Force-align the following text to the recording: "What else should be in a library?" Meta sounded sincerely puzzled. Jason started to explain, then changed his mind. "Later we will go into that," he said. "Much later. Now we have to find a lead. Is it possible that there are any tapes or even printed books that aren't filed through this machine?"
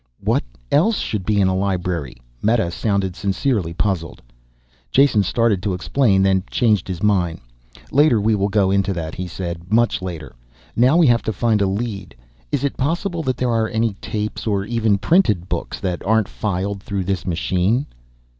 "What 0.19 0.43
else 0.71 0.97
should 0.97 1.27
be 1.27 1.39
in 1.39 1.47
a 1.47 1.55
library?" 1.55 2.17
Meta 2.41 2.71
sounded 2.71 3.15
sincerely 3.15 3.71
puzzled. 3.71 4.19
Jason 4.89 5.21
started 5.21 5.61
to 5.61 5.75
explain, 5.75 6.23
then 6.23 6.41
changed 6.49 6.87
his 6.87 7.03
mind. 7.03 7.39
"Later 7.91 8.19
we 8.19 8.33
will 8.33 8.47
go 8.49 8.71
into 8.71 8.93
that," 8.93 9.13
he 9.13 9.27
said. 9.27 9.71
"Much 9.71 10.01
later. 10.01 10.33
Now 10.75 10.97
we 10.97 11.05
have 11.05 11.21
to 11.21 11.31
find 11.31 11.61
a 11.61 11.67
lead. 11.67 12.15
Is 12.51 12.63
it 12.63 12.77
possible 12.77 13.21
that 13.21 13.37
there 13.37 13.51
are 13.51 13.69
any 13.69 13.93
tapes 14.01 14.47
or 14.47 14.65
even 14.65 14.97
printed 14.97 15.47
books 15.47 15.79
that 15.81 16.03
aren't 16.03 16.27
filed 16.27 16.81
through 16.81 17.03
this 17.03 17.27
machine?" 17.27 17.85